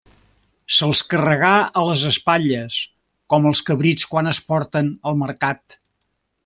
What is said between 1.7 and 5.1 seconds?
a les espatlles, com els cabrits quan es porten